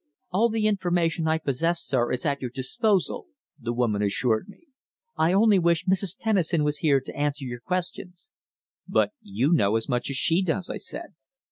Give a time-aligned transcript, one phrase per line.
[0.31, 3.27] "All the information I possess, sir, is at your disposal,"
[3.59, 4.63] the woman assured me.
[5.15, 6.17] "I only wish Mrs.
[6.17, 8.27] Tennison was here to answer your questions."
[8.87, 11.13] "But you know as much as she does," I said.